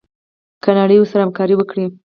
که 0.63 0.69
نړۍ 0.79 0.97
ورسره 0.99 1.21
همکاري 1.25 1.55
وکړي. 1.57 1.85